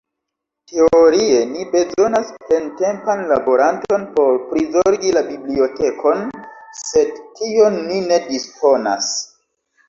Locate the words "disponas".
8.33-9.13